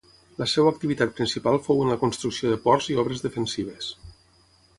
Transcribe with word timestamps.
La 0.41 0.45
seva 0.51 0.69
activitat 0.75 1.13
principal 1.19 1.59
fou 1.67 1.83
en 1.83 1.91
la 1.93 1.99
construcció 2.05 2.55
de 2.55 2.59
ports 2.65 2.89
i 2.95 2.99
obres 3.05 3.23
defensives. 3.27 3.93